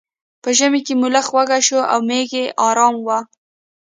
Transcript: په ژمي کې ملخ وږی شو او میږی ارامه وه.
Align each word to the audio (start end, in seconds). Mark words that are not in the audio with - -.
په 0.41 0.49
ژمي 0.57 0.81
کې 0.85 0.93
ملخ 1.01 1.27
وږی 1.35 1.61
شو 1.67 1.79
او 1.91 1.99
میږی 2.07 2.43
ارامه 2.67 3.01
وه. 3.05 3.19